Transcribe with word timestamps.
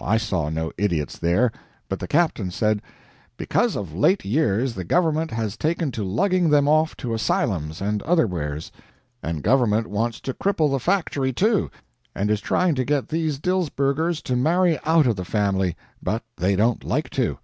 I 0.00 0.18
saw 0.18 0.50
no 0.50 0.70
idiots 0.78 1.18
there, 1.18 1.50
but 1.88 1.98
the 1.98 2.06
captain 2.06 2.52
said, 2.52 2.80
"Because 3.36 3.74
of 3.74 3.92
late 3.92 4.24
years 4.24 4.74
the 4.74 4.84
government 4.84 5.32
has 5.32 5.56
taken 5.56 5.90
to 5.90 6.04
lugging 6.04 6.48
them 6.48 6.68
off 6.68 6.96
to 6.98 7.12
asylums 7.12 7.80
and 7.80 8.00
otherwheres; 8.04 8.70
and 9.20 9.42
government 9.42 9.88
wants 9.88 10.20
to 10.20 10.32
cripple 10.32 10.70
the 10.70 10.78
factory, 10.78 11.32
too, 11.32 11.72
and 12.14 12.30
is 12.30 12.40
trying 12.40 12.76
to 12.76 12.84
get 12.84 13.08
these 13.08 13.40
Dilsbergers 13.40 14.22
to 14.22 14.36
marry 14.36 14.78
out 14.84 15.08
of 15.08 15.16
the 15.16 15.24
family, 15.24 15.74
but 16.00 16.22
they 16.36 16.54
don't 16.54 16.84
like 16.84 17.10
to." 17.10 17.38